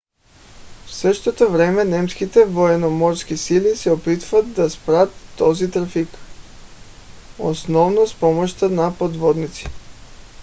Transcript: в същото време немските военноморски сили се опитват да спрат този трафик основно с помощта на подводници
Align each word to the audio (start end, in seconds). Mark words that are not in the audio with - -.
в 0.85 0.91
същото 0.91 1.51
време 1.51 1.83
немските 1.83 2.45
военноморски 2.45 3.37
сили 3.37 3.75
се 3.75 3.91
опитват 3.91 4.53
да 4.53 4.69
спрат 4.69 5.11
този 5.37 5.71
трафик 5.71 6.07
основно 7.39 8.07
с 8.07 8.19
помощта 8.19 8.69
на 8.69 8.97
подводници 8.97 9.67